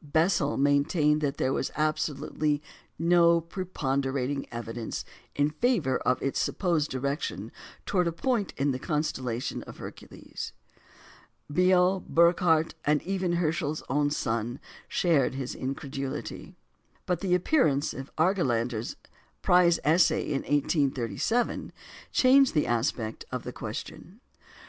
Bessel 0.00 0.56
maintained 0.56 1.20
that 1.22 1.38
there 1.38 1.52
was 1.52 1.72
absolutely 1.74 2.62
no 3.00 3.40
preponderating 3.40 4.46
evidence 4.52 5.04
in 5.34 5.50
favour 5.50 5.96
of 6.02 6.22
its 6.22 6.38
supposed 6.38 6.88
direction 6.92 7.50
towards 7.84 8.08
a 8.08 8.12
point 8.12 8.54
in 8.56 8.70
the 8.70 8.78
constellation 8.78 9.64
Hercules. 9.66 10.52
Biot, 11.52 12.06
Burckhardt, 12.14 12.74
even 13.04 13.32
Herschel's 13.32 13.82
own 13.88 14.10
son, 14.10 14.60
shared 14.86 15.34
his 15.34 15.56
incredulity. 15.56 16.54
But 17.04 17.18
the 17.18 17.34
appearance 17.34 17.92
of 17.92 18.14
Argelander's 18.16 18.94
prize 19.42 19.80
essay 19.82 20.22
in 20.26 20.42
1837 20.42 21.72
changed 22.12 22.54
the 22.54 22.68
aspect 22.68 23.24
of 23.32 23.42
the 23.42 23.52
question. 23.52 24.20